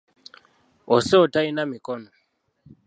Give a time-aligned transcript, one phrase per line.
[0.95, 2.09] Osero talina mikono.